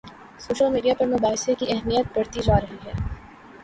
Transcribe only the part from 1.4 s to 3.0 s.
کی اہمیت بڑھتی جا رہی ہے۔